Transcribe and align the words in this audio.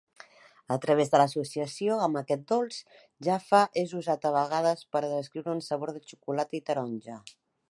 A 0.75 0.75
través 0.85 1.11
de 1.15 1.17
l'associació 1.21 1.97
amb 2.05 2.19
aquest 2.21 2.47
dolç, 2.53 2.79
Jaffa 3.29 3.61
és 3.85 3.95
usat 4.03 4.29
a 4.31 4.35
vegades 4.41 4.85
per 4.97 5.03
a 5.03 5.07
descriure 5.15 5.57
un 5.59 5.65
sabor 5.71 5.97
de 5.99 6.07
xocolata 6.11 6.63
i 6.63 6.67
taronja. 6.73 7.25